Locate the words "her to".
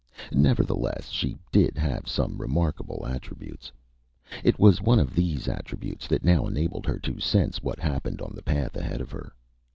6.87-7.19